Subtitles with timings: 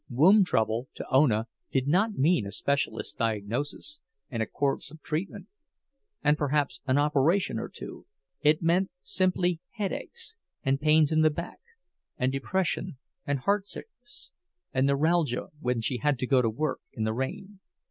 [0.09, 3.99] "Womb trouble" to Ona did not mean a specialist's diagnosis,
[4.31, 5.47] and a course of treatment,
[6.23, 8.07] and perhaps an operation or two;
[8.41, 11.59] it meant simply headaches and pains in the back,
[12.17, 14.31] and depression and heartsickness,
[14.73, 17.59] and neuralgia when she had to go to work in the rain.